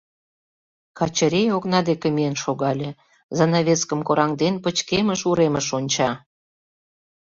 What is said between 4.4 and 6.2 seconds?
пычкемыш уремыш онча.